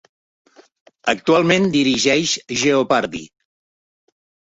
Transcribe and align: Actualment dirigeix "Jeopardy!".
Actualment 1.11 1.67
dirigeix 1.75 2.33
"Jeopardy!". 2.61 3.21